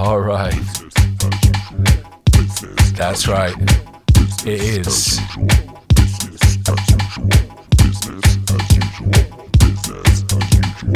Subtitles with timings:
[0.00, 0.54] All right.
[2.94, 3.54] That's right.
[4.46, 5.20] It is.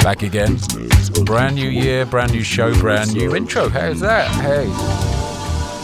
[0.03, 0.59] Back again.
[1.27, 3.69] Brand new year, brand new show, brand new intro.
[3.69, 4.31] How's that?
[4.41, 4.71] Hey.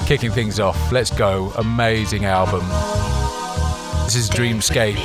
[0.09, 0.91] Kicking things off.
[0.91, 1.53] Let's go.
[1.59, 2.67] Amazing album.
[4.05, 4.99] This is Dreamscape.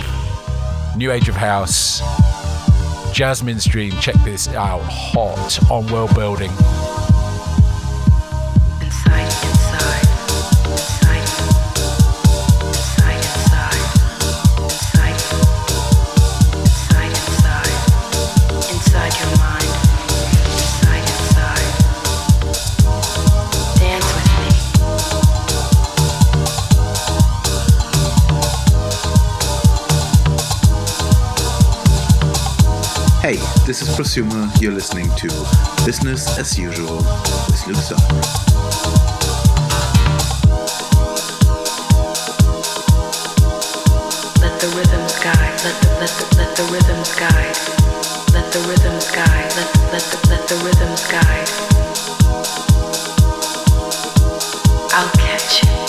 [0.95, 1.99] New Age of House.
[3.13, 3.91] Jasmine's Dream.
[3.99, 4.83] Check this out.
[4.83, 6.51] Hot on world building.
[33.79, 34.61] This is Prosumer.
[34.61, 35.27] You're listening to
[35.85, 37.75] Business as Usual with Luke
[44.39, 45.59] Let the rhythms guide.
[45.65, 47.57] Let the, let the, let the rhythms guide.
[48.33, 49.51] Let the rhythms guide.
[49.57, 51.49] Let, let let the rhythms guide.
[54.93, 55.84] I'll catch you.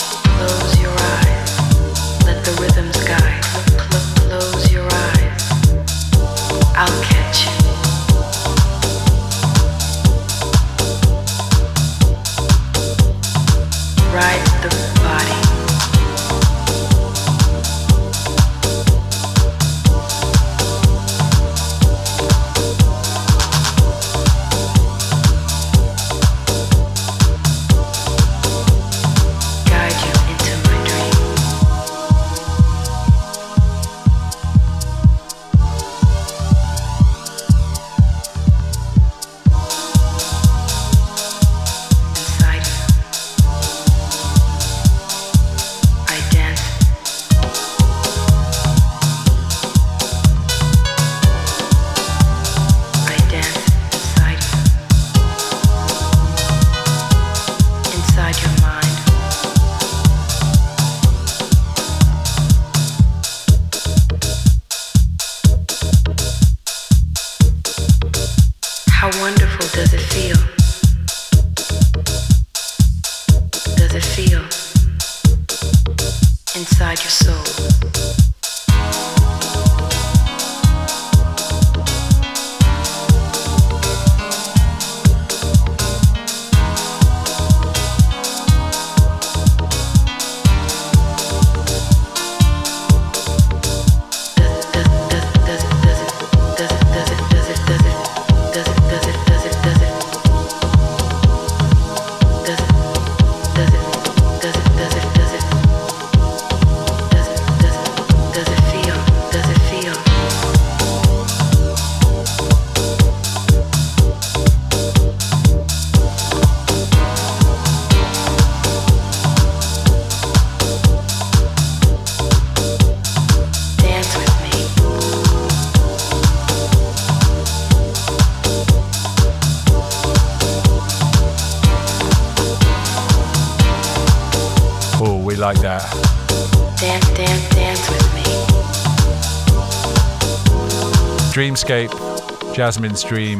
[141.67, 143.39] Dreamscape, Jasmine's Dream.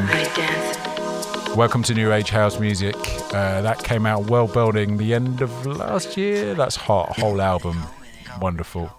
[1.55, 2.93] Welcome to New Age House Music.
[3.33, 6.53] Uh, that came out well building the end of last year.
[6.53, 7.81] That's hot, whole album.
[8.41, 8.91] Wonderful.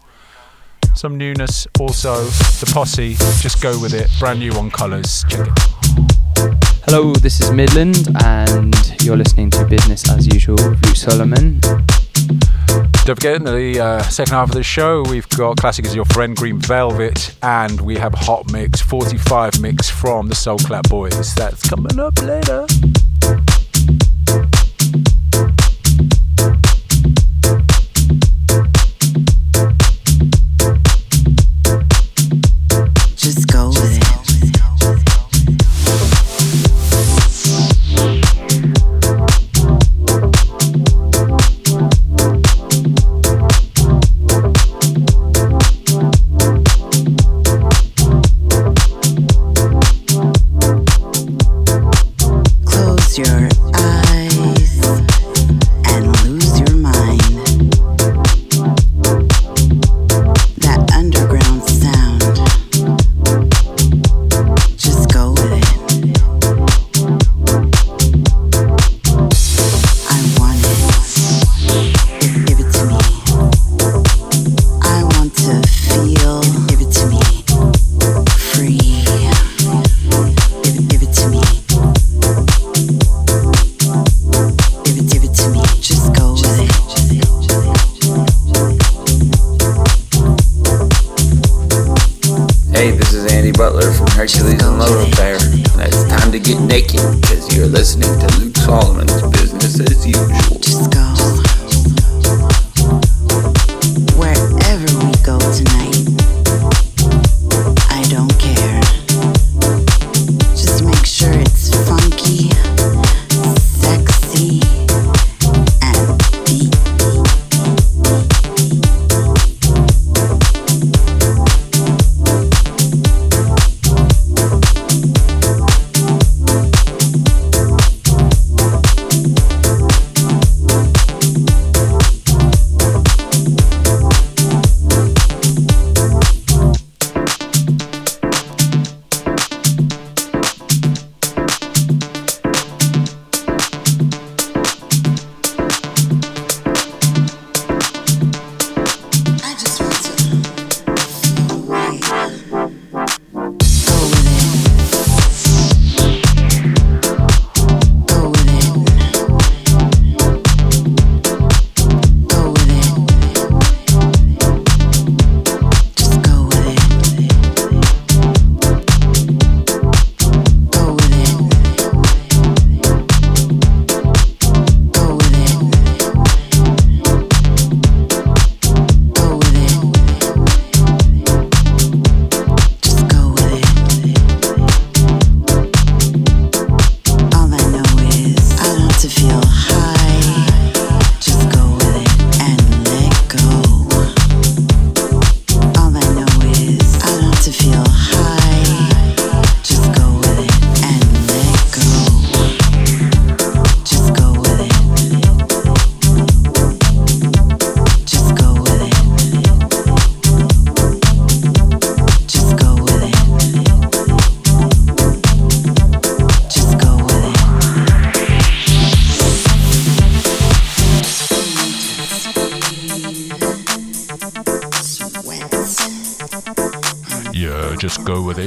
[0.94, 2.24] Some newness also.
[2.24, 4.08] The Posse, just go with it.
[4.18, 5.28] Brand new on Kolours.
[5.28, 6.84] Check it.
[6.86, 11.60] Hello, this is Midland, and you're listening to Business as Usual with Luke Solomon.
[13.04, 16.04] Don't forget, in the uh, second half of the show, we've got Classic as Your
[16.06, 21.34] Friend, Green Velvet, and we have Hot Mix 45 mix from the Soul Clap Boys.
[21.34, 22.66] That's coming up later.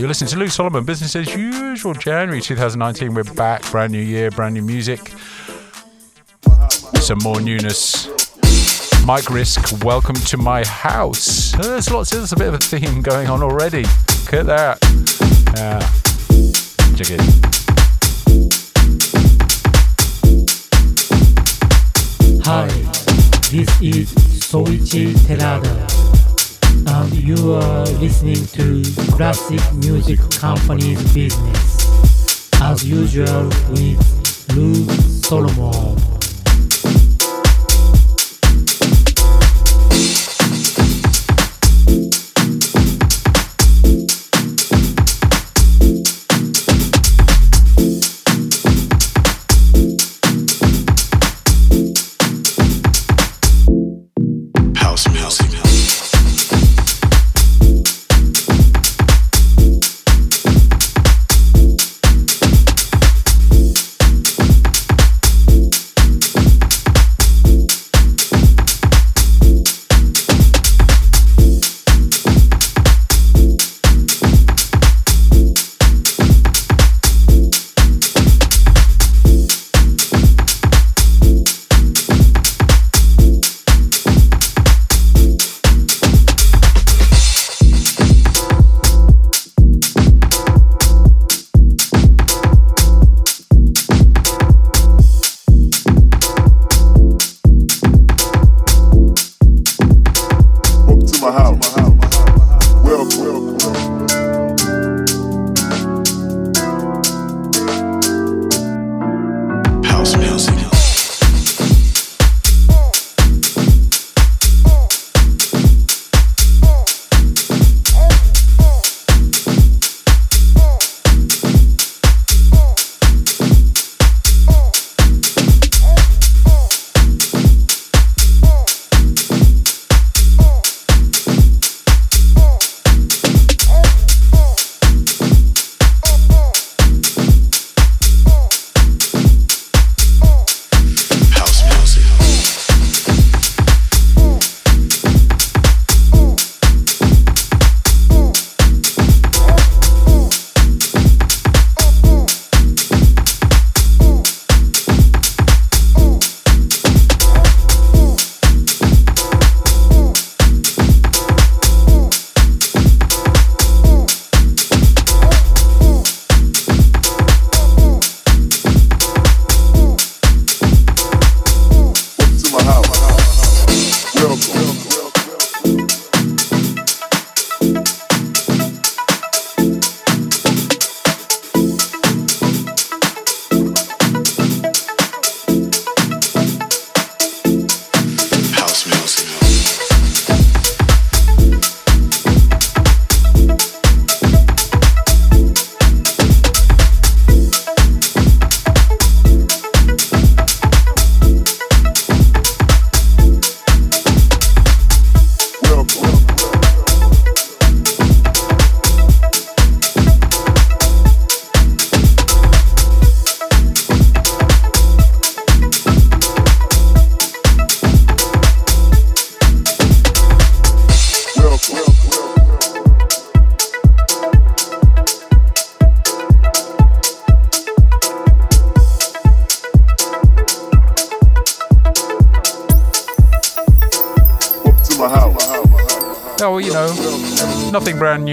[0.07, 1.93] Listening to Luke Solomon, business as usual.
[1.93, 3.63] January 2019, we're back.
[3.71, 5.13] Brand new year, brand new music.
[6.99, 8.07] Some more newness.
[9.05, 11.53] Mike Risk, welcome to my house.
[11.53, 13.81] There's lots, there's a bit of a theme going on already.
[13.83, 14.77] Look at that.
[15.55, 15.79] Yeah.
[16.95, 17.21] Check it.
[22.45, 22.67] Hi,
[23.49, 26.10] this is Soichi Terada
[26.87, 28.83] and you are listening to
[29.15, 32.51] Classic Music Company's Business.
[32.61, 36.20] As usual with Luke Solomon.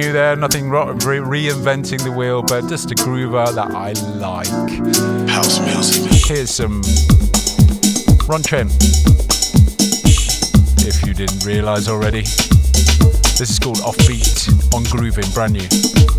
[0.09, 4.49] New there, nothing re- reinventing the wheel, but just a groover that I like.
[5.29, 6.11] House music.
[6.27, 6.81] Here's some
[8.27, 8.73] Ron Trent.
[10.87, 16.18] If you didn't realize already, this is called Offbeat on Groovin, brand new.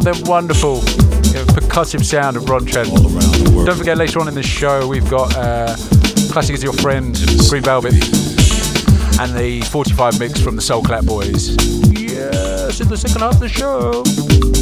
[0.00, 2.88] The wonderful you know, percussive sound of Ron Trent.
[3.66, 5.74] Don't forget, later on in the show, we've got uh,
[6.30, 7.12] Classic is Your Friend,
[7.50, 7.94] Green Velvet,
[9.18, 11.56] and the 45 mix from the Soul Clap Boys.
[11.90, 14.55] Yes, in the second half of the show.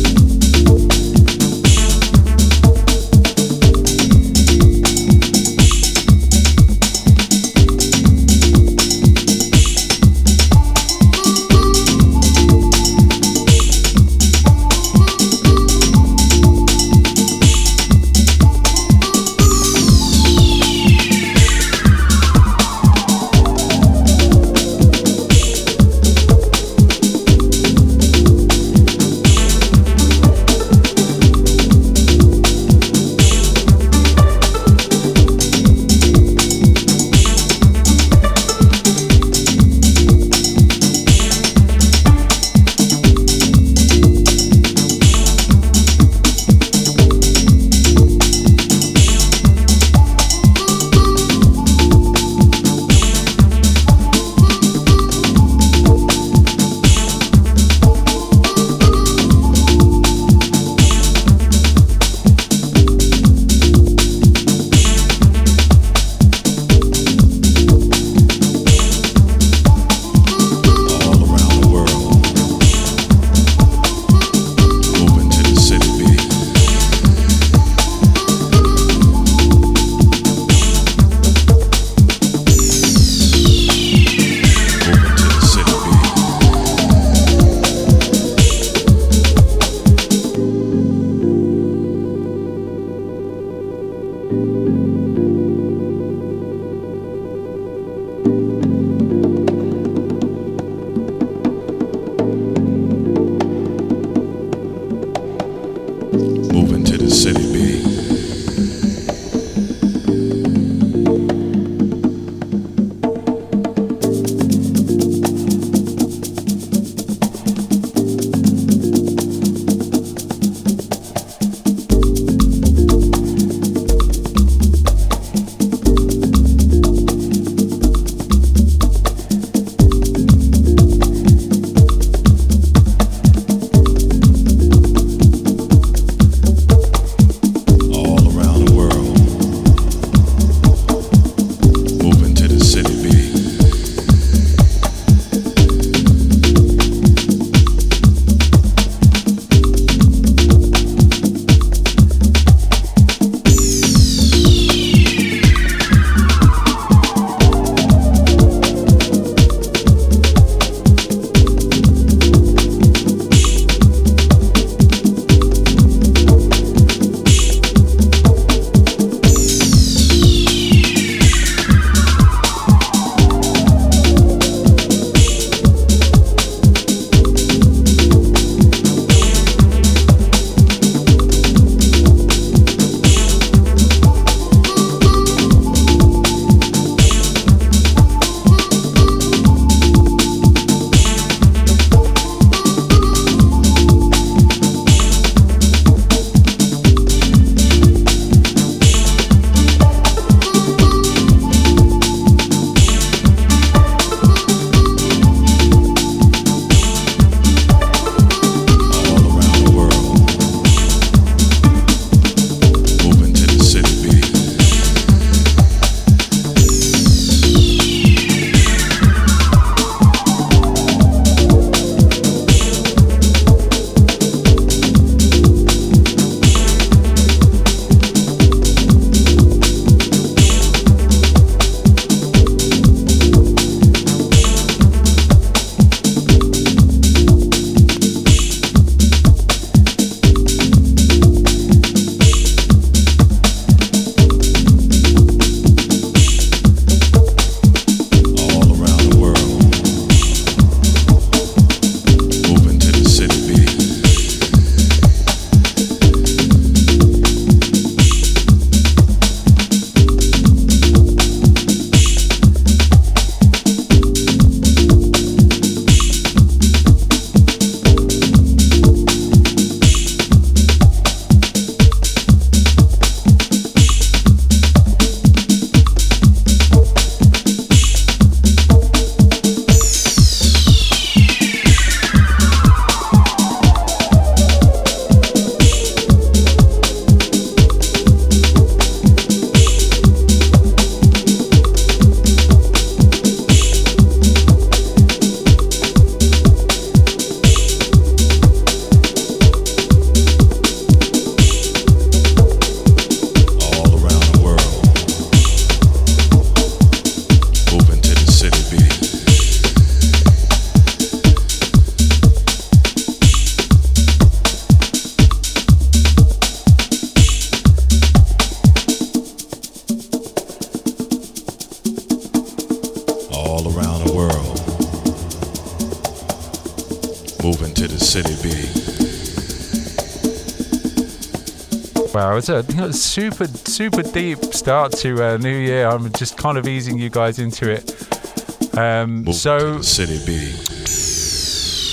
[332.93, 335.87] Super, super deep start to a new year.
[335.89, 338.77] I'm just kind of easing you guys into it.
[338.77, 340.55] Um, so, city B.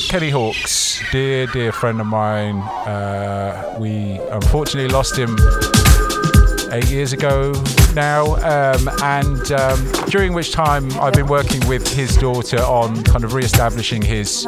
[0.09, 5.37] Kenny Hawkes, dear, dear friend of mine, uh, we unfortunately lost him
[6.71, 7.53] eight years ago
[7.93, 13.23] now, um, and um, during which time I've been working with his daughter on kind
[13.23, 14.45] of re-establishing his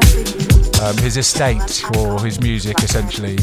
[0.84, 3.38] um, his estate or his music essentially.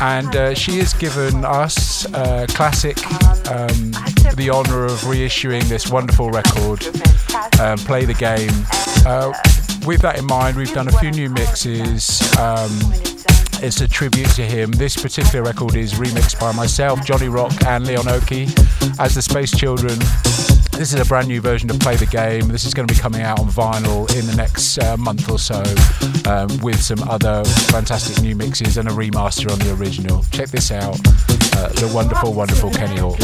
[0.00, 2.98] And uh, she has given us uh, classic
[3.50, 3.92] um,
[4.34, 6.84] the honour of reissuing this wonderful record,
[7.60, 8.50] um, Play the Game.
[9.06, 9.32] Uh,
[9.86, 12.20] with that in mind, we've done a few new mixes.
[12.38, 12.70] Um,
[13.64, 14.72] it's a tribute to him.
[14.72, 18.48] This particular record is remixed by myself, Jonny Rock, and Leon Oki
[18.98, 19.98] as the Space Children.
[20.82, 22.48] This is a brand new version of Play the Game.
[22.48, 25.38] This is going to be coming out on vinyl in the next uh, month or
[25.38, 25.62] so
[26.28, 30.24] um, with some other fantastic new mixes and a remaster on the original.
[30.32, 30.98] Check this out
[31.56, 33.22] uh, the wonderful, wonderful Kenny Hawkes.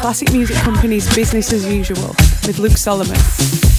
[0.00, 3.69] Classic Music Company's Business as Usual with Luke Solomon.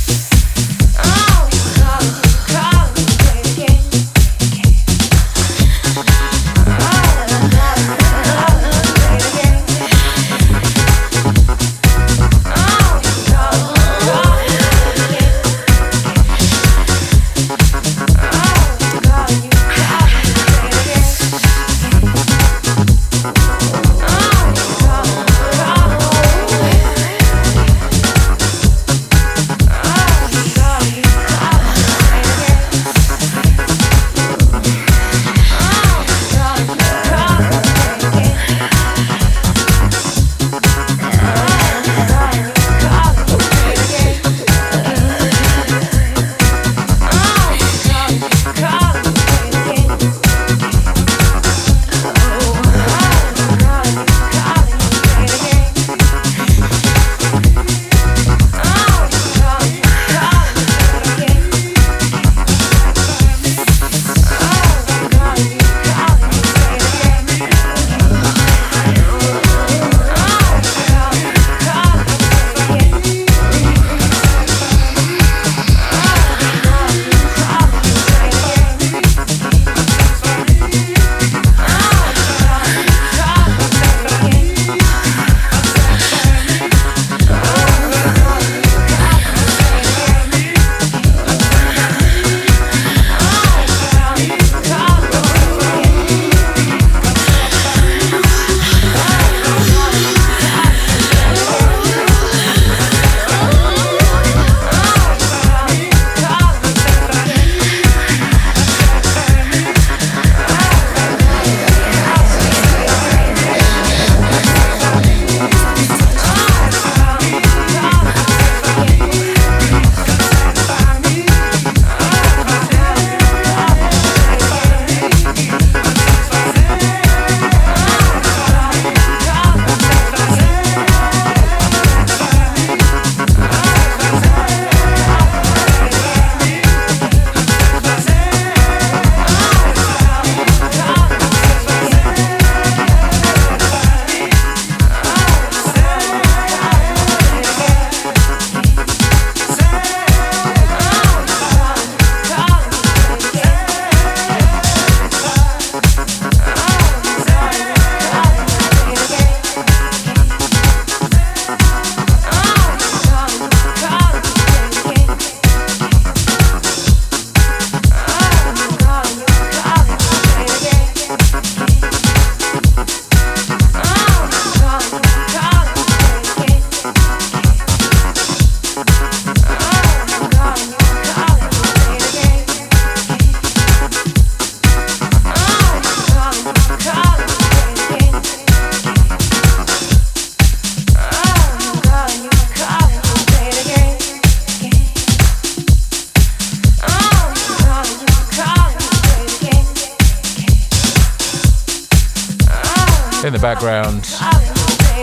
[203.62, 204.06] Background,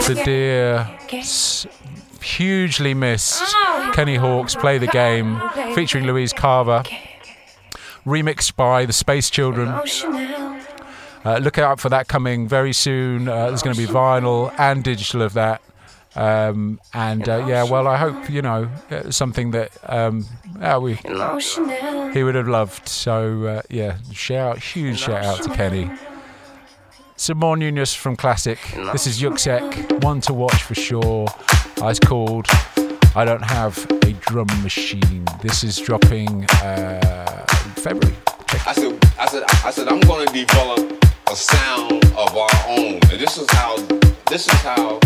[0.09, 0.91] the dear,
[2.21, 3.55] hugely missed
[3.93, 5.41] Kenny Hawkes play the game,
[5.77, 6.83] featuring Louise Carver,
[8.05, 9.69] remixed by the Space Children.
[9.69, 13.29] Uh, look out for that coming very soon.
[13.29, 15.63] Uh, there's going to be vinyl and digital of that.
[16.17, 20.27] Um, and uh, yeah, well, I hope you know uh, something that um,
[20.83, 20.95] we
[22.13, 22.89] he would have loved.
[22.89, 25.93] So uh, yeah, shout huge shout out to Kenny.
[27.29, 28.59] Some more newness from Classic.
[28.91, 31.29] This is Yuksek, one to watch for sure.
[31.79, 32.47] Uh, It's called
[33.15, 35.27] I Don't Have a Drum Machine.
[35.43, 37.45] This is dropping uh,
[37.77, 38.17] February.
[38.67, 42.95] I said, I said, I said, I'm going to develop a sound of our own.
[42.95, 43.77] And this is how,
[44.31, 44.99] this is how,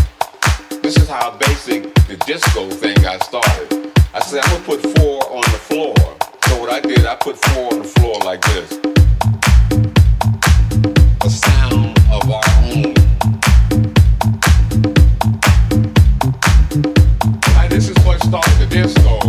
[0.80, 3.90] this is how basic the disco thing got started.
[4.14, 5.96] I said, I'm gonna put four on the floor.
[6.46, 8.78] So what I did, I put four on the floor like this.
[11.24, 11.98] A sound
[17.68, 19.21] this is what started the disco.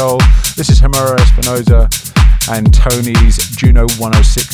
[0.00, 0.16] Soul.
[0.56, 1.86] This is Homero Espinosa
[2.50, 4.49] and Tony's Juno 106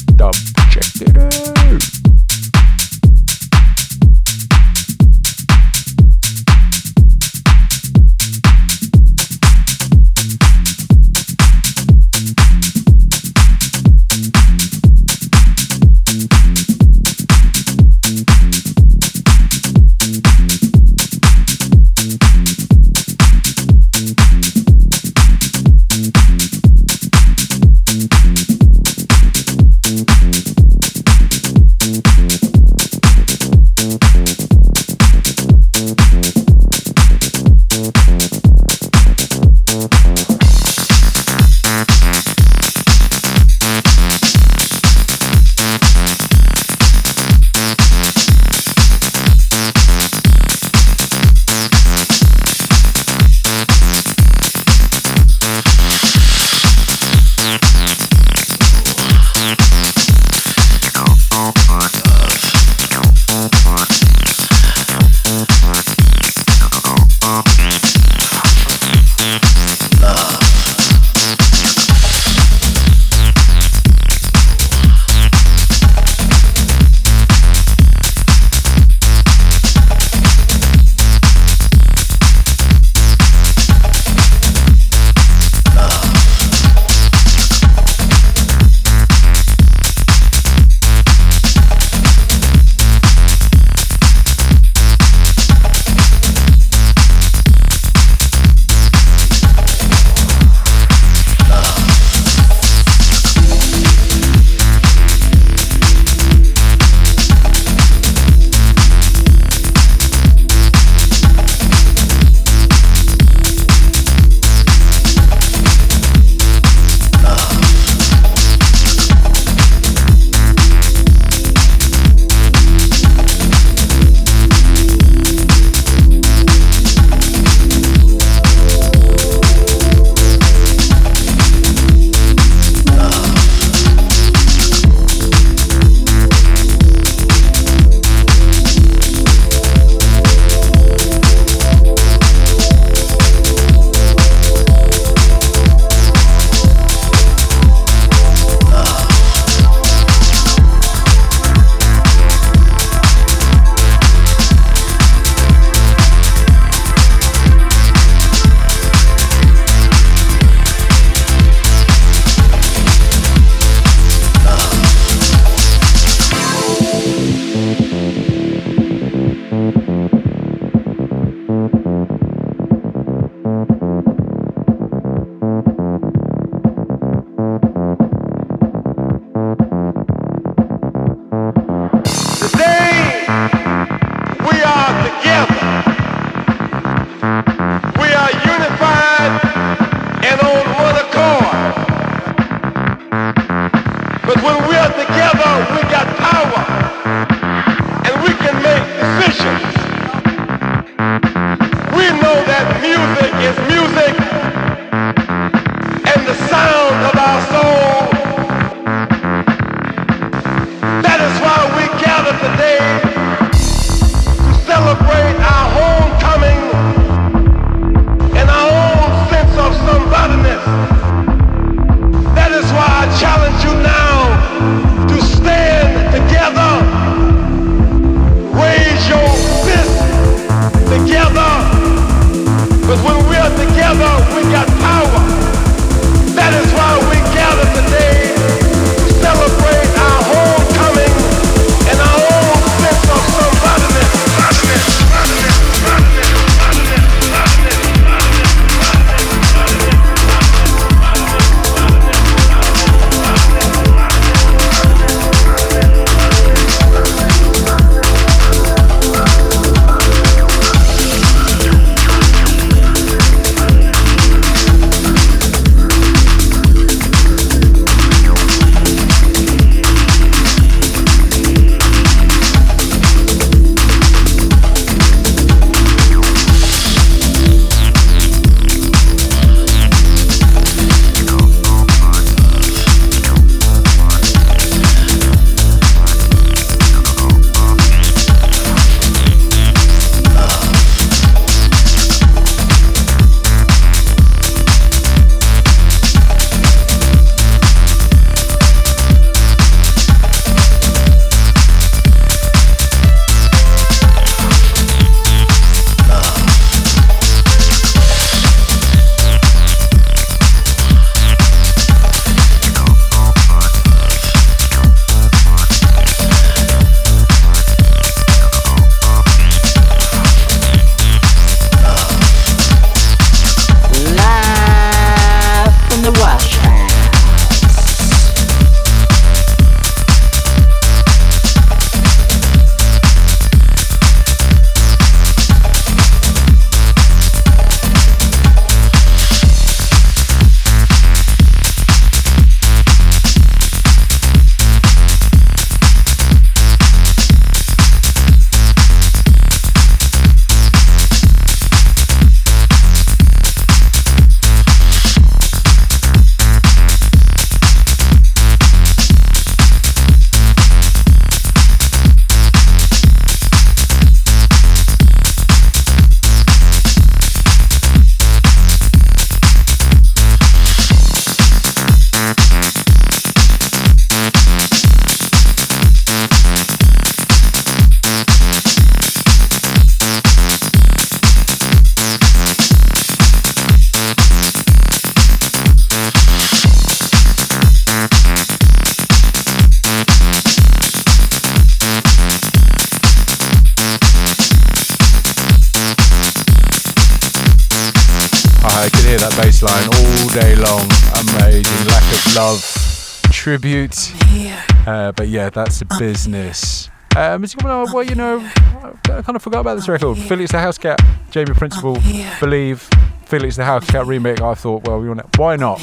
[405.26, 406.90] yeah, that's the business.
[407.16, 410.18] Um, well, you know, I kind of forgot about this record.
[410.18, 410.98] Felix Da Housecat,
[411.30, 411.98] Jamie Principle,
[412.40, 412.88] Believe,
[413.24, 414.40] Felix Da Housecat remake.
[414.42, 415.82] I thought, well, we want why not?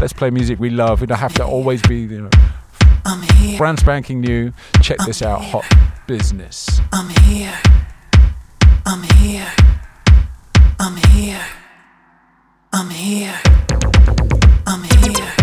[0.00, 1.00] Let's play music we love.
[1.00, 4.52] We don't have to always be, you know, brand spanking new.
[4.82, 5.64] Check this out, hot
[6.06, 6.80] business.
[6.92, 7.58] I'm here.
[8.84, 9.52] I'm here.
[10.78, 11.46] I'm here.
[12.72, 13.40] I'm here.
[14.66, 15.35] I'm here.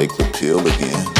[0.00, 1.19] Take the pill again.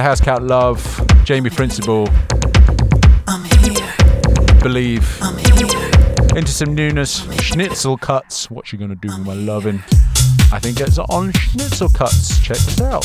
[0.00, 0.80] Da Housecat love,
[1.24, 2.06] Jamie Principle,
[4.62, 5.20] believe.
[6.34, 8.50] Into some newness, Schnitzel cuts.
[8.50, 9.82] What you gonna do with my loving?
[10.52, 12.40] I think it's on Schnitzel cuts.
[12.40, 13.04] Check this out.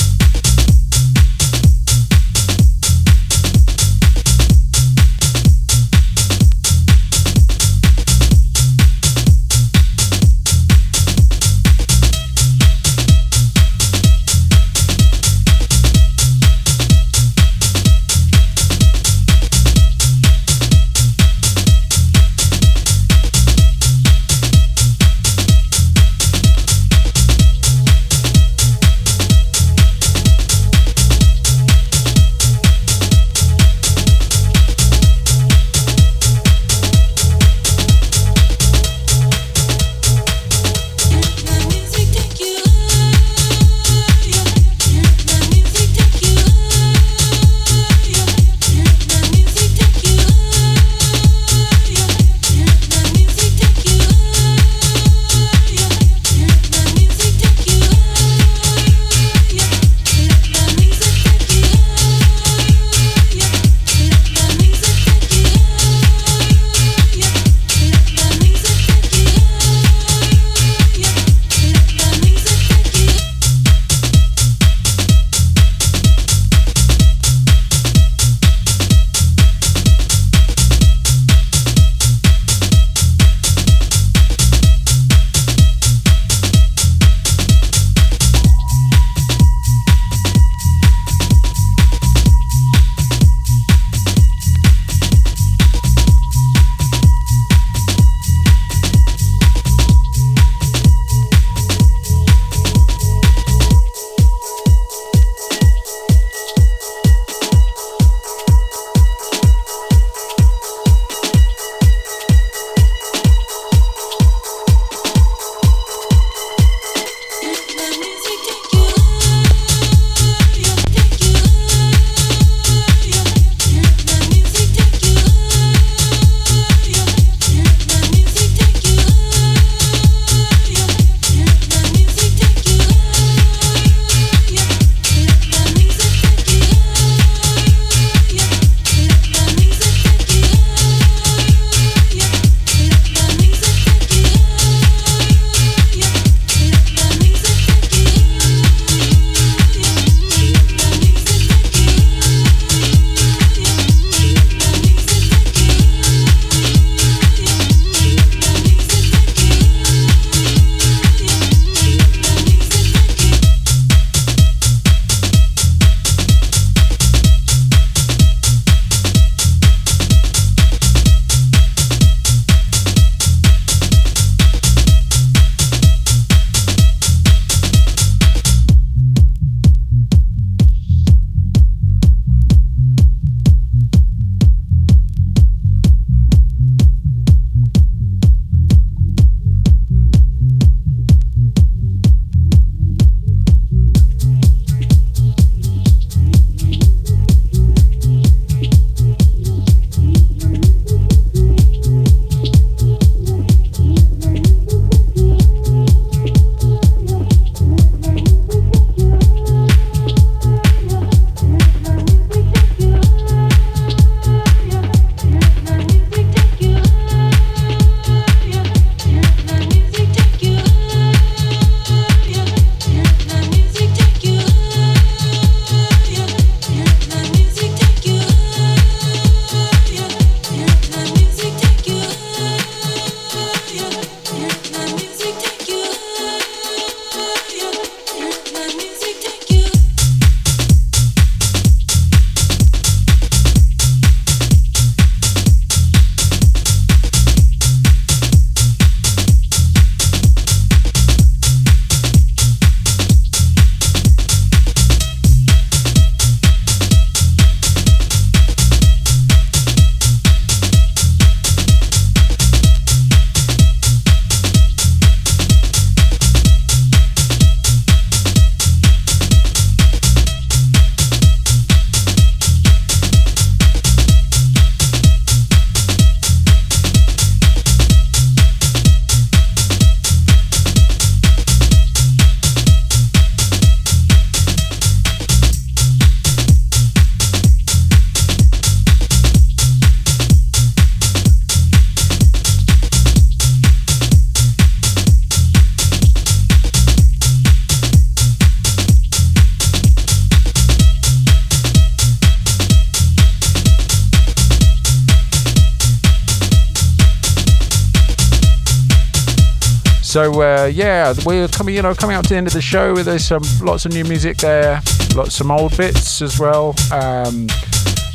[310.65, 312.95] Uh, yeah, we're coming, you know, coming up to the end of the show.
[312.95, 314.81] There's some lots of new music there,
[315.15, 316.73] lots some old bits as well.
[316.91, 317.45] Um,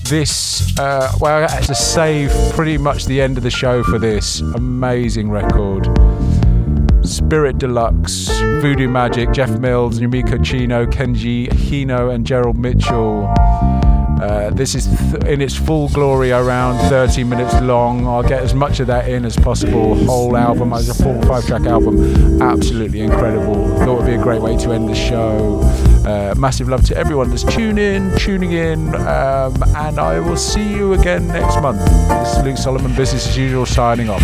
[0.07, 4.01] this, uh, well, I had to save pretty much the end of the show for
[4.01, 5.87] this amazing record.
[7.07, 8.31] Spiral Deluxe,
[8.61, 13.33] Voodoo Magic, Jeff Mills, Yumiko Chino, Kenji Hino, and Gerald Mitchell.
[14.21, 18.07] Uh, this is th- in its full glory, around 30 minutes long.
[18.07, 19.95] I'll get as much of that in as possible.
[20.05, 23.55] Whole album as a full five-track album, absolutely incredible.
[23.79, 25.61] Thought it would be a great way to end the show.
[26.07, 30.69] Uh, massive love to everyone that's tuning in, tuning in, um, and I will see
[30.69, 31.81] you again next month.
[32.09, 34.23] This is Luke Solomon, business as usual, signing off.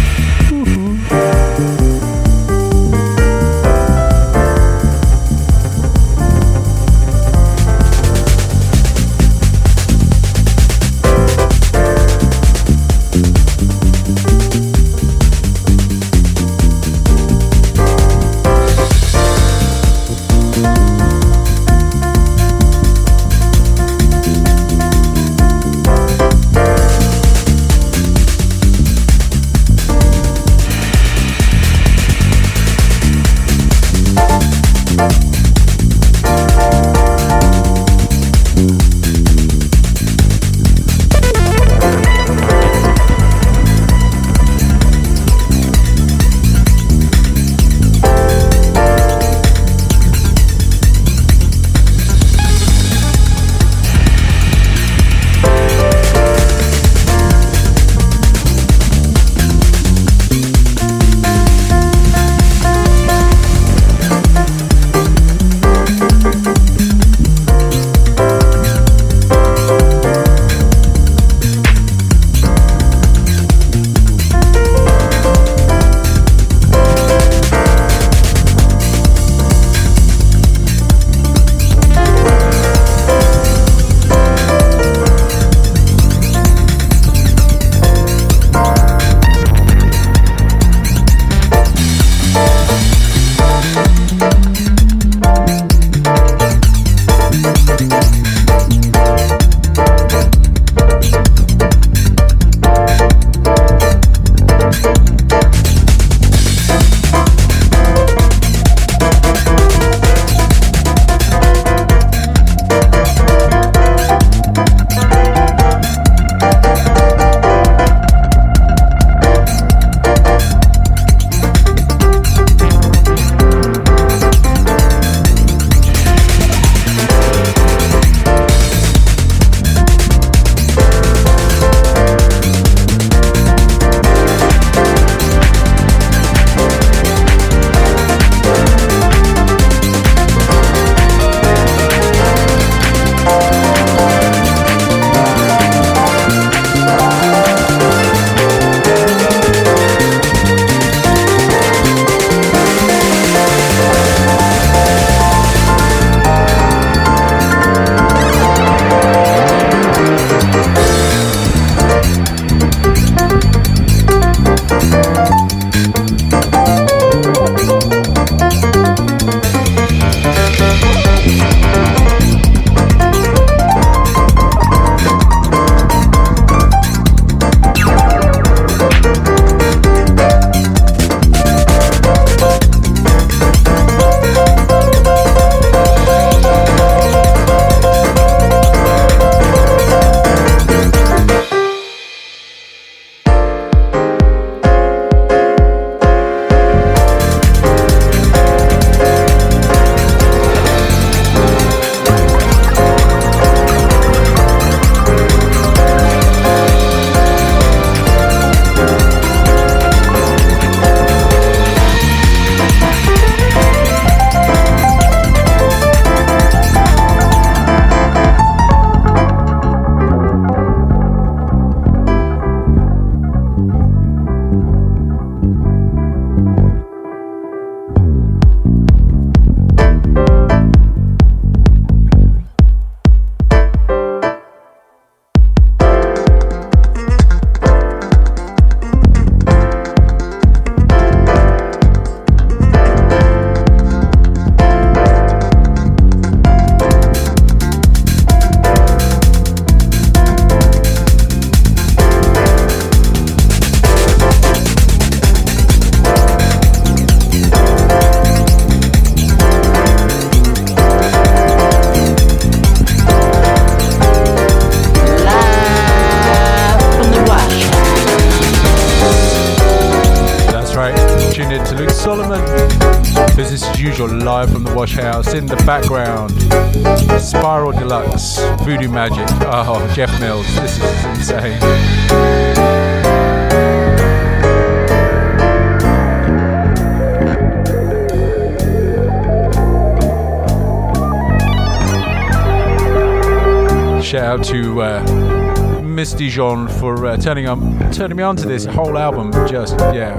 [297.26, 299.32] Turning on, turning me on to this whole album.
[299.48, 300.14] Just yeah,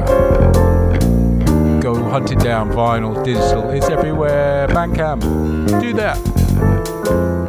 [1.80, 2.70] go hunt it down.
[2.70, 4.68] Vinyl, digital, it's everywhere.
[4.68, 5.22] Bandcamp,
[5.80, 7.47] do that.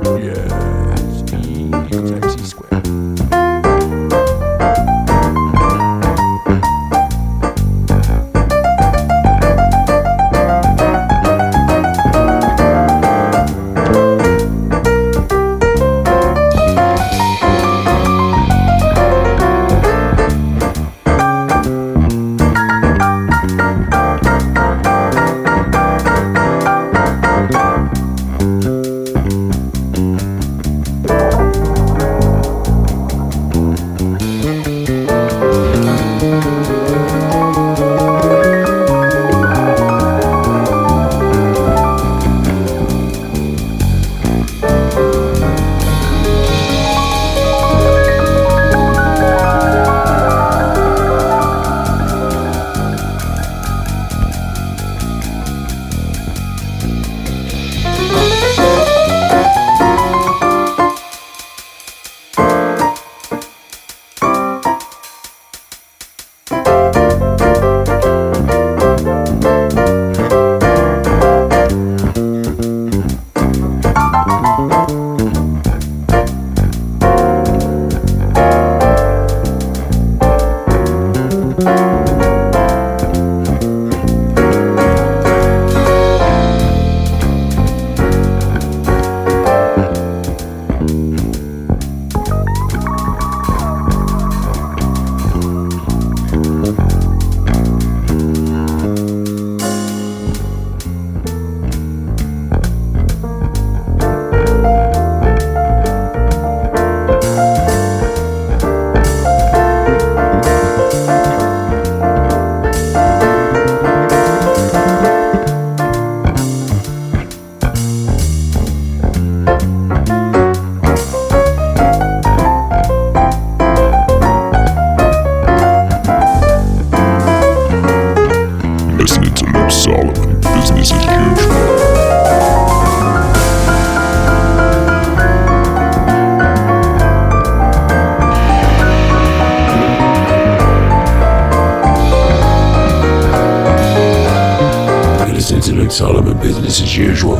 [145.90, 147.38] Solomon, business as usual.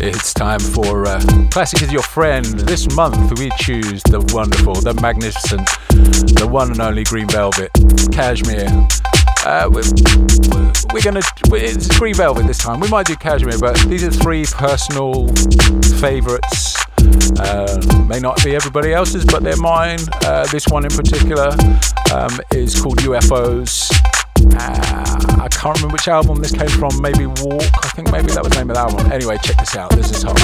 [0.00, 2.44] It's time for uh, Classic is Your Friend.
[2.44, 5.66] This month we choose the wonderful, the magnificent,
[6.38, 7.72] the one and only Green Velvet,
[8.10, 8.68] Cajmere.
[9.44, 9.84] Uh, we're,
[10.94, 11.20] we're gonna,
[11.52, 12.80] it's Green Velvet this time.
[12.80, 15.28] We might do Cajmere, but these are three personal
[16.00, 16.76] favourites.
[17.38, 20.00] Uh, may not be everybody else's, but they're mine.
[20.22, 21.54] Uh, this one in particular
[22.12, 24.05] um, is called UFOs.
[24.54, 27.00] Uh, I can't remember which album this came from.
[27.00, 27.62] Maybe Walk.
[27.82, 29.12] I think maybe that was the name of that one.
[29.12, 29.90] Anyway, check this out.
[29.90, 30.36] This is hot.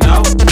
[0.00, 0.43] No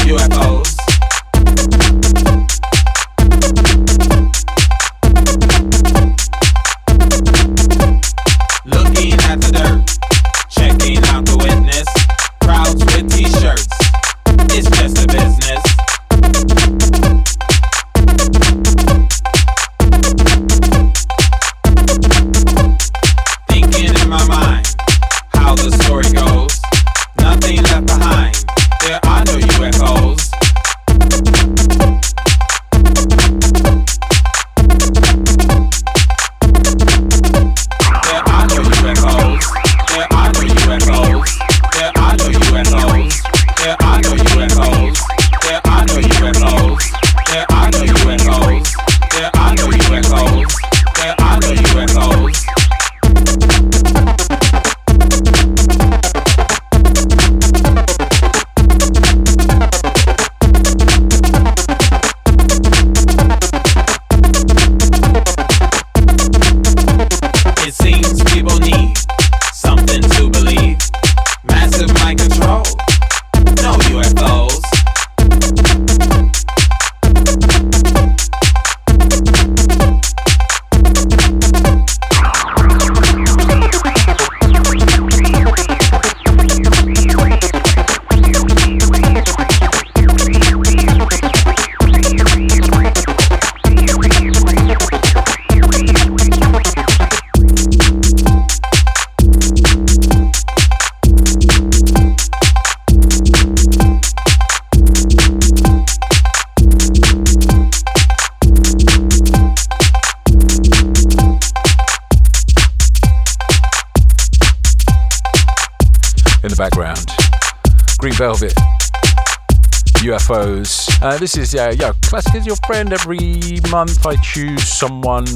[121.03, 122.93] Uh, this is uh, yo, classic is your friend.
[122.93, 125.27] Every month I choose someone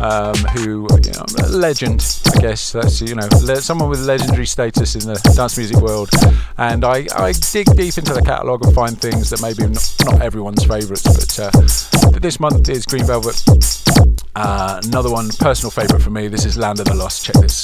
[0.00, 2.22] um, who, you know, a legend.
[2.32, 6.10] I guess that's you know le- someone with legendary status in the dance music world,
[6.58, 10.22] and I, I dig deep into the catalogue and find things that maybe not, not
[10.22, 11.02] everyone's favourites.
[11.02, 13.42] But uh, this month is Green Velvet.
[14.36, 16.28] Uh, another one, personal favourite for me.
[16.28, 17.24] This is Land of the Lost.
[17.24, 17.63] Check this.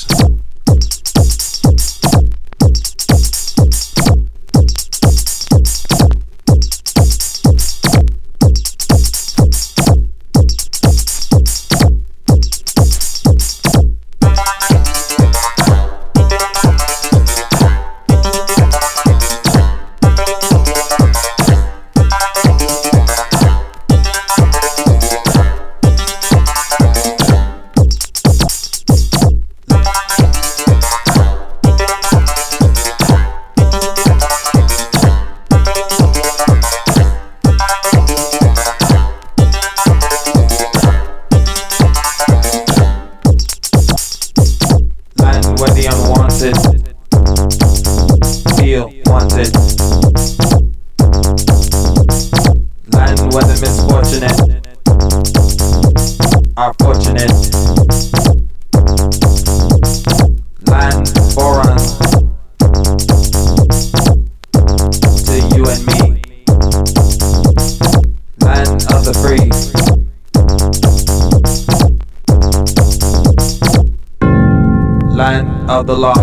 [75.91, 76.20] The lost.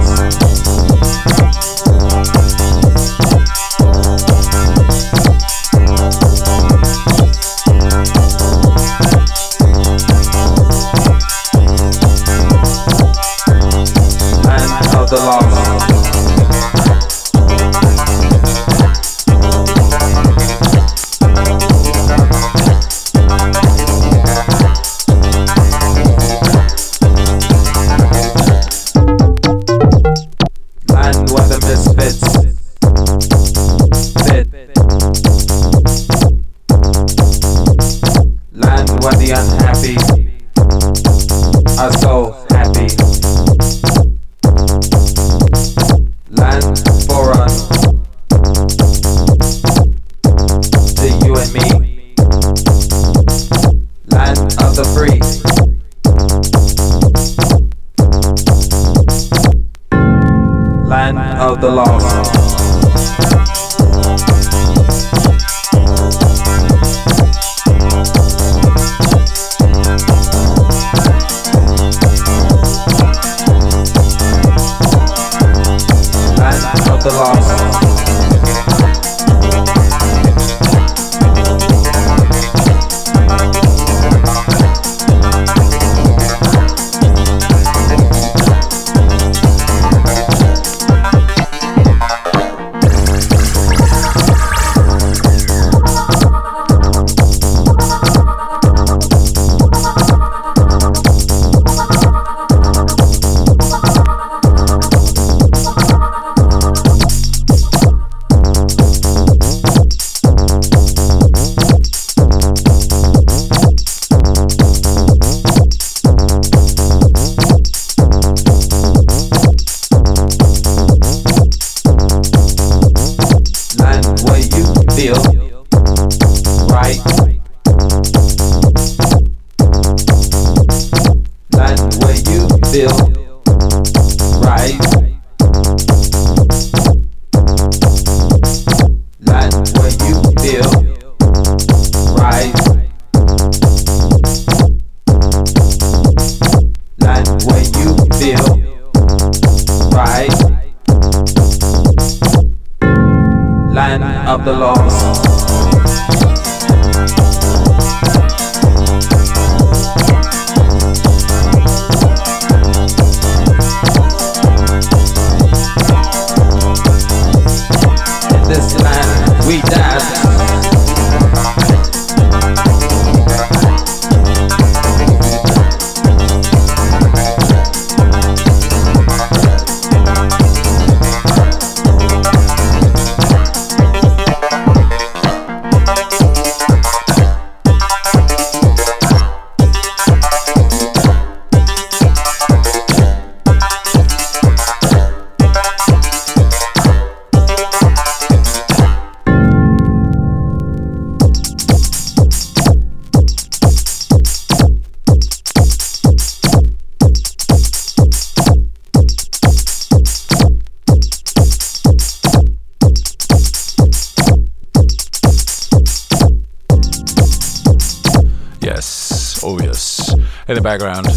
[220.67, 221.07] Background,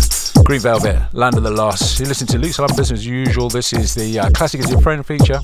[0.45, 1.99] Green Velvet, Land of the Lost.
[1.99, 3.49] You listen to Luke Solomon Business as usual.
[3.49, 5.41] This is the uh, Classic is Your Friend feature.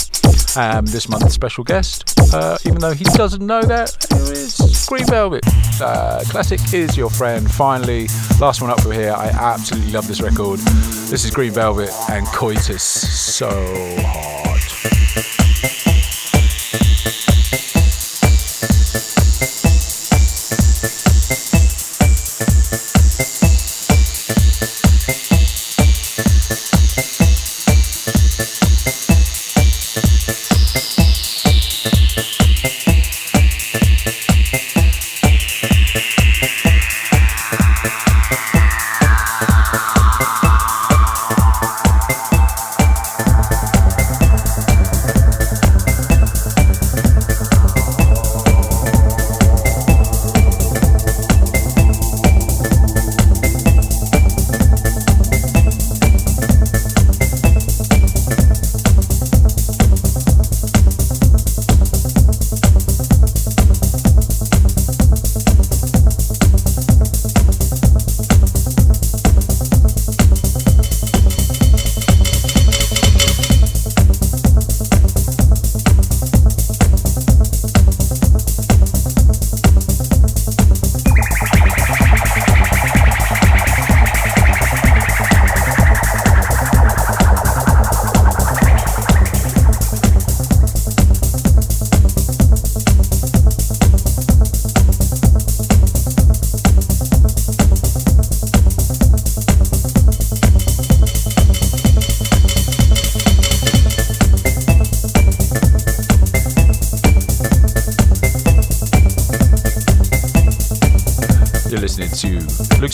[0.54, 5.06] Um, this month's special guest, uh, even though he doesn't know that, here is Green
[5.06, 5.42] Velvet.
[5.80, 7.50] Uh, Classic is Your Friend.
[7.50, 8.06] Finally,
[8.40, 9.12] last one up from here.
[9.12, 10.60] I absolutely love this record.
[11.10, 12.84] This is Green Velvet and Coitus.
[12.84, 13.50] So
[14.02, 14.55] hot.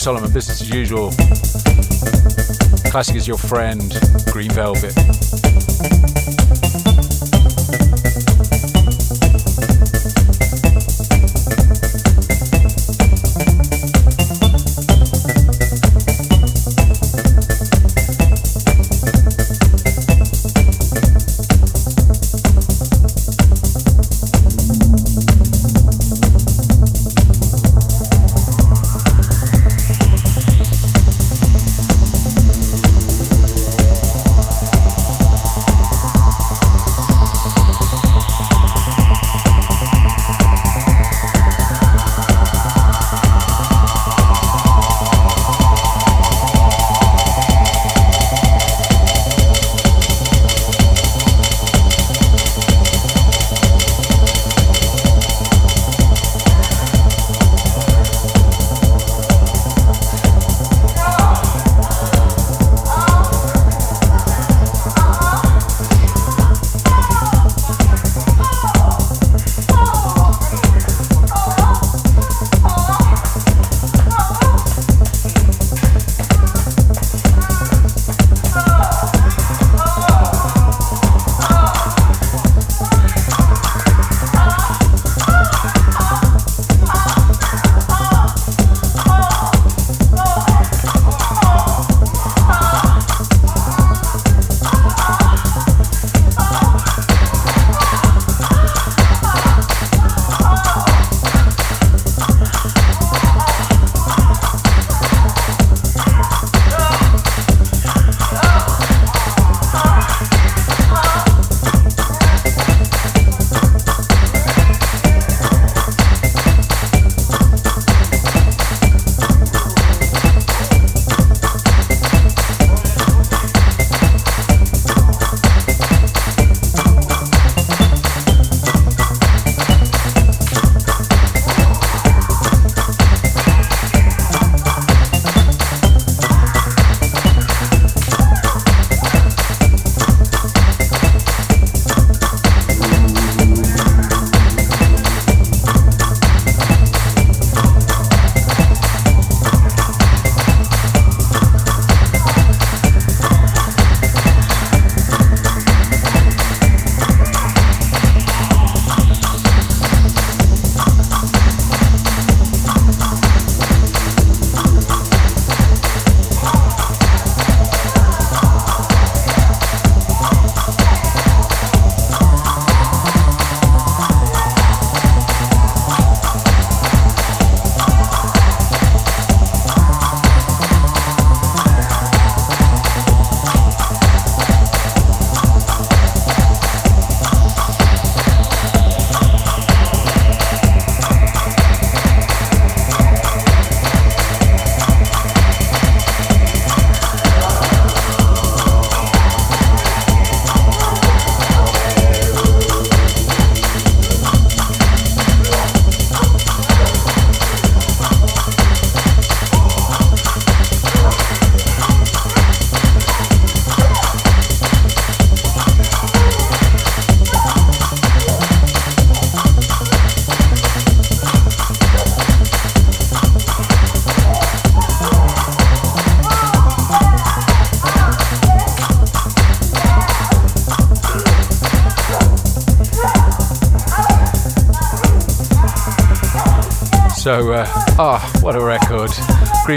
[0.02, 1.12] Solomon, Business as Usual.
[2.90, 3.96] Classic is your friend,
[4.32, 5.41] Green Velvet.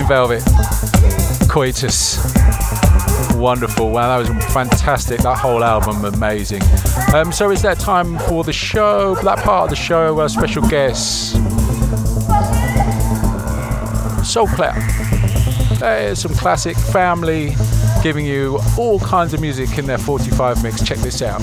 [0.08, 0.44] Velvet,
[1.50, 2.18] Coitus.
[3.36, 3.90] Wonderful.
[3.90, 5.22] Wow, that was fantastic.
[5.22, 6.62] That whole album, amazing.
[7.14, 10.62] Um, so, is that time for the show, that part of the show, our special
[10.68, 11.32] guests.
[14.32, 14.76] Soul Clap.
[15.80, 17.56] There's some classic family
[18.04, 20.84] giving you all kinds of music in their 45 mix.
[20.84, 21.42] Check this out.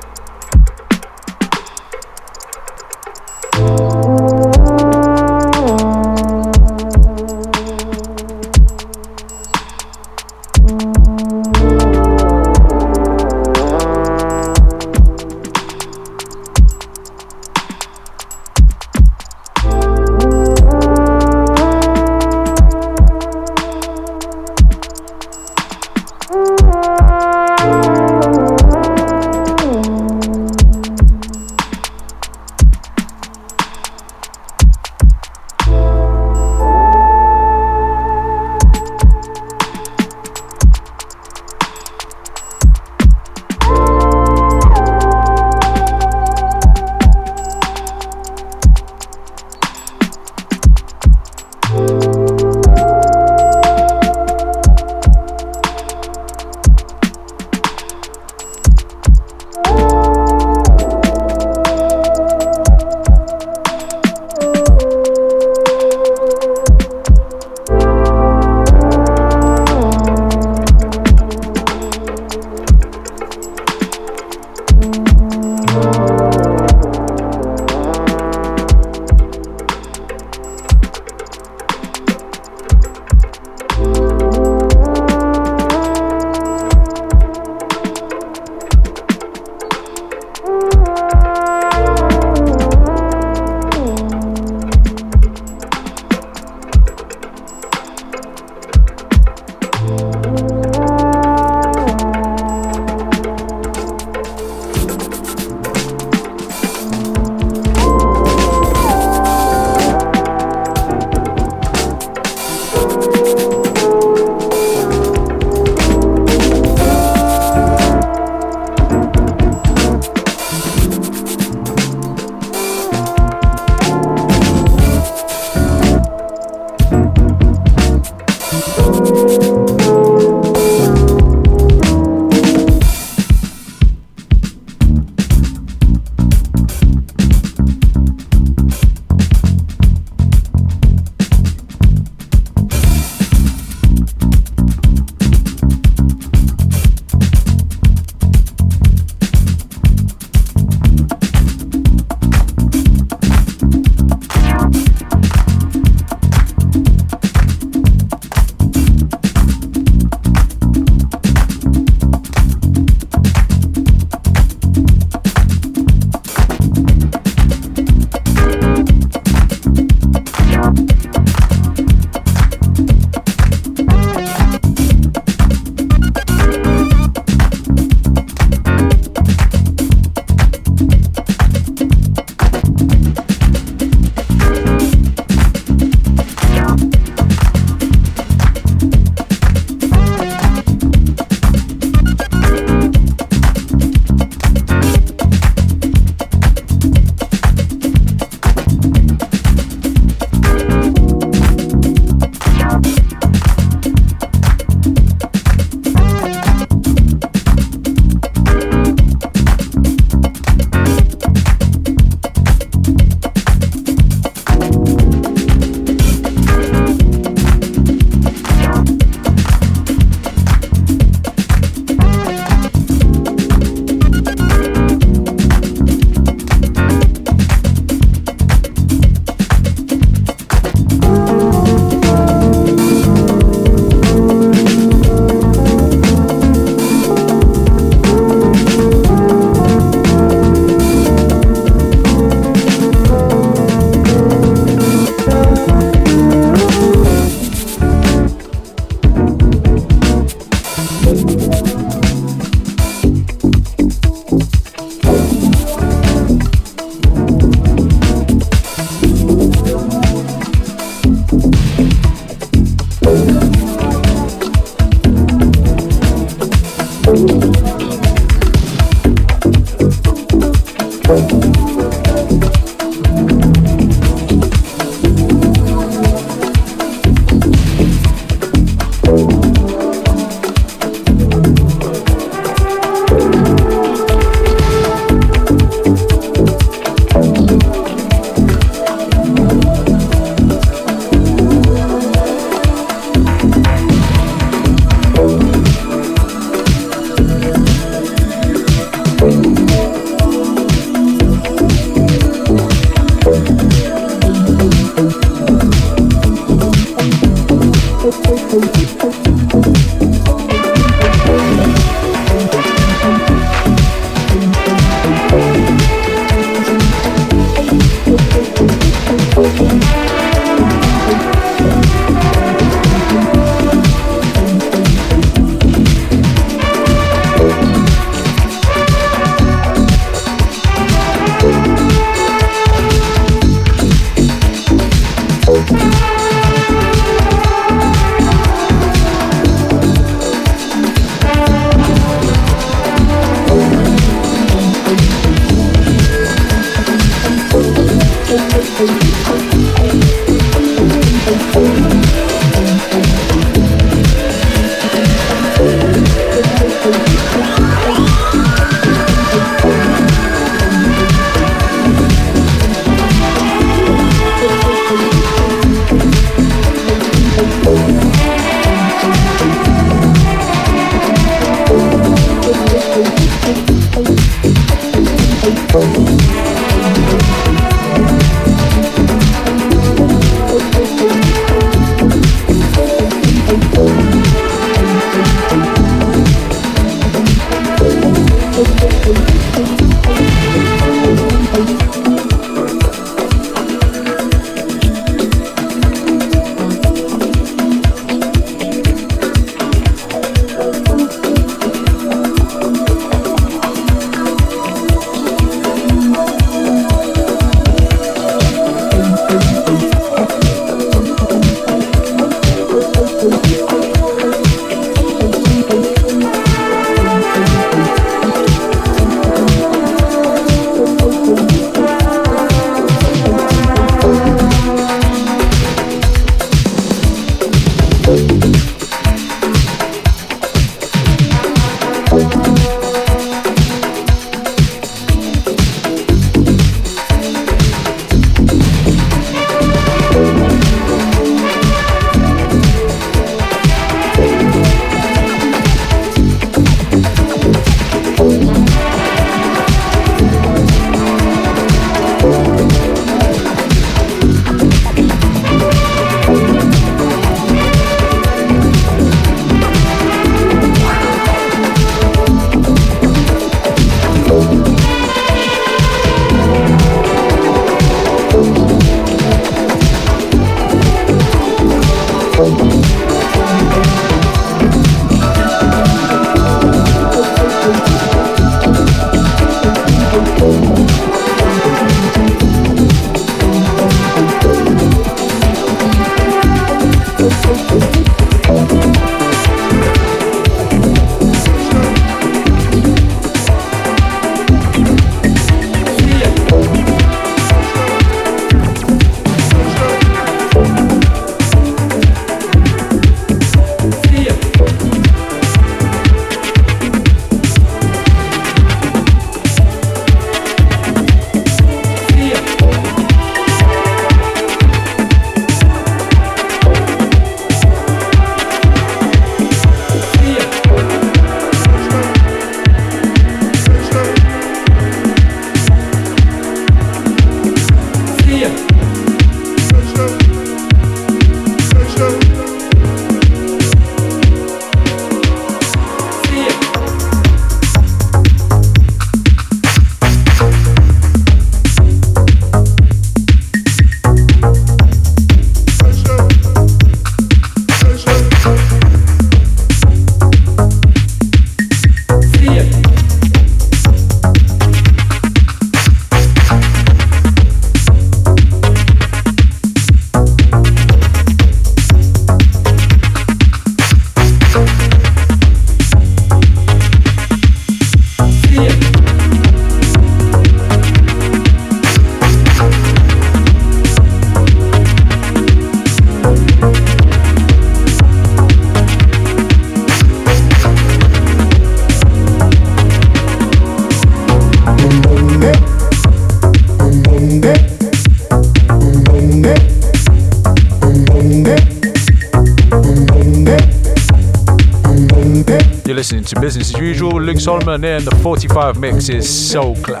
[595.84, 599.28] You're listening to Business as Usual with Luke Solomon here, and the 45 mix is
[599.28, 600.00] Soul Clap.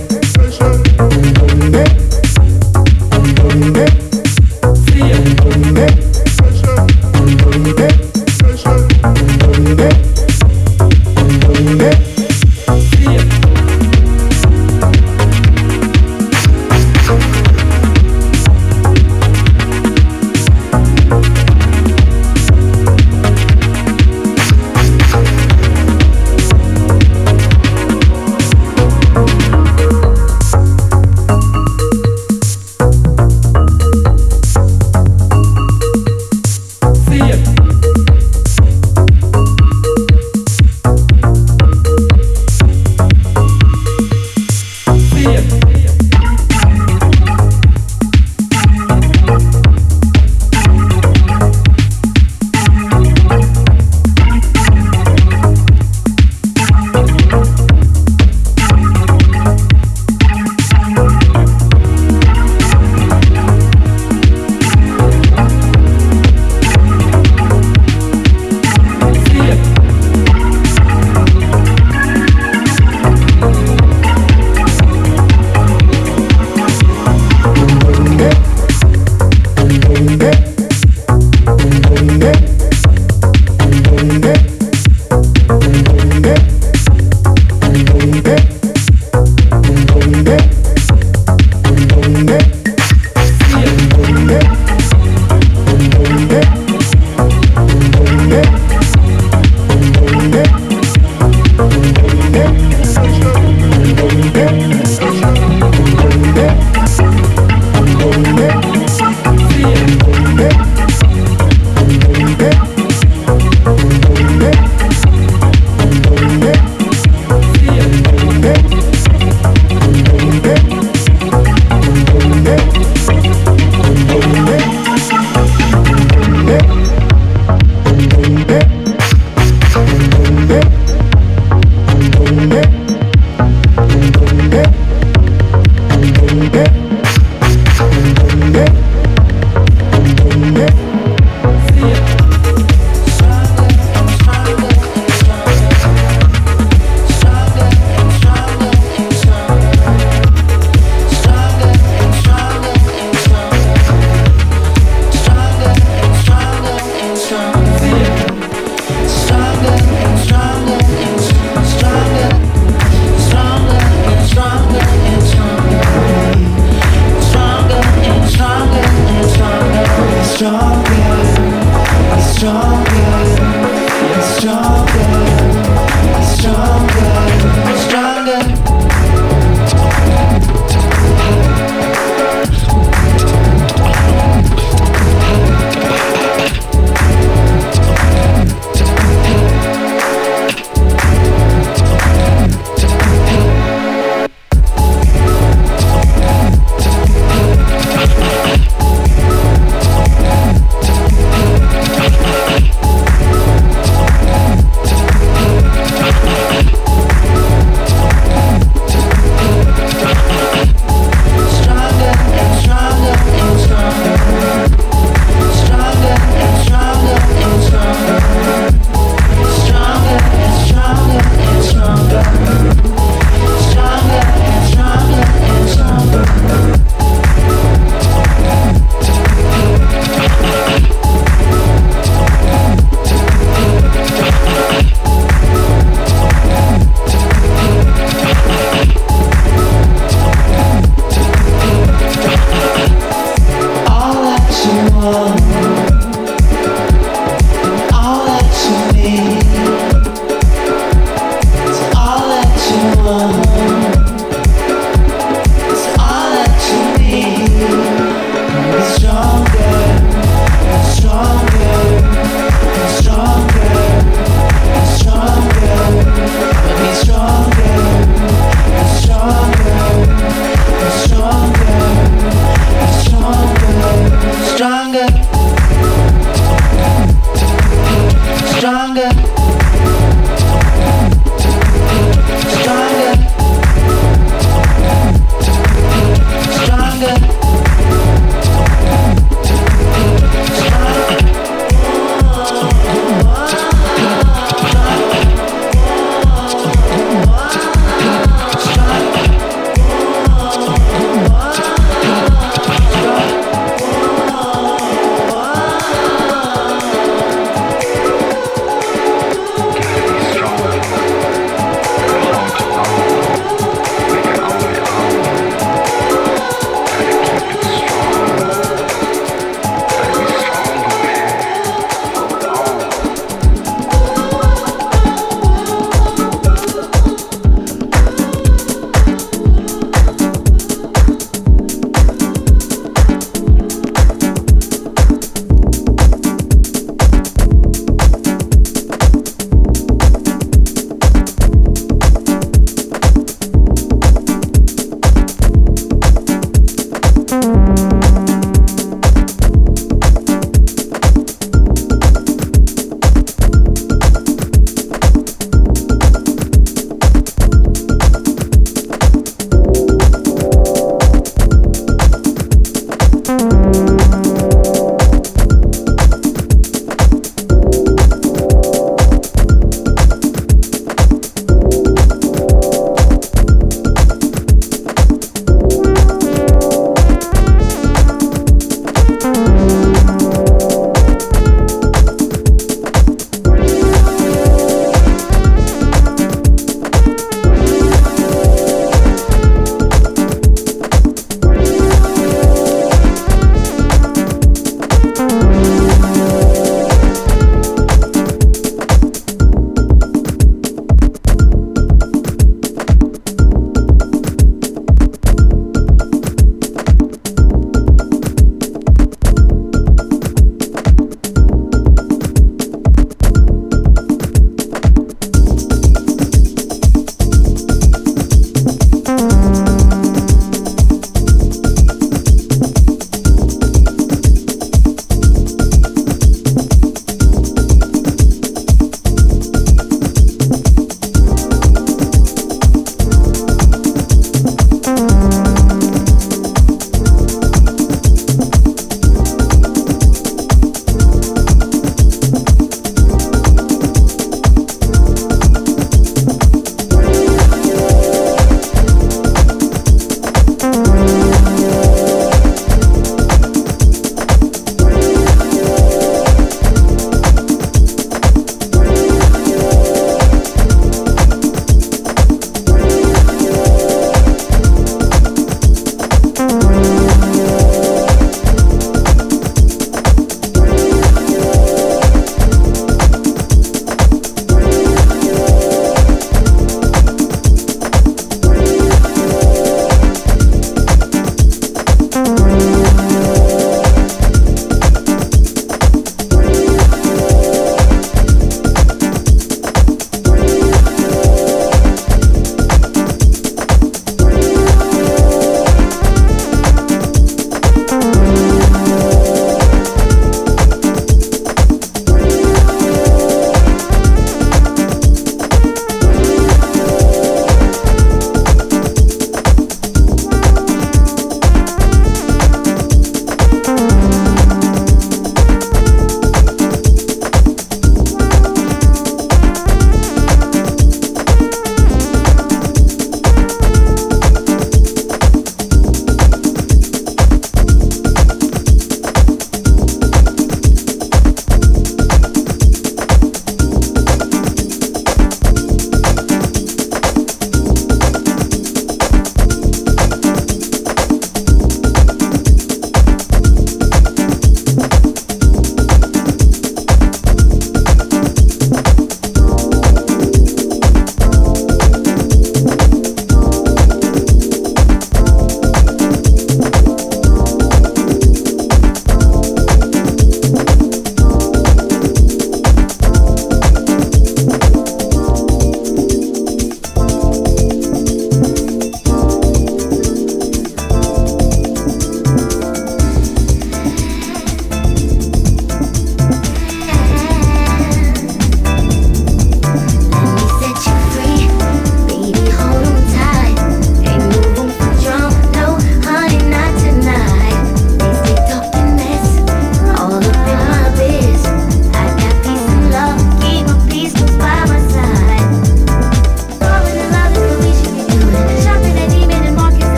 [0.00, 0.03] Ooh.